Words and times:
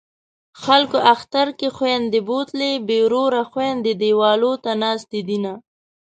خلکو 0.63 0.97
اختر 1.13 1.47
کې 1.59 1.67
خویندې 1.75 2.19
بوتلې 2.27 2.71
بې 2.87 2.99
وروره 3.05 3.41
خویندې 3.51 3.93
دېواله 4.01 4.51
ته 4.63 4.71
ناستې 4.83 5.19
دینه 5.29 5.53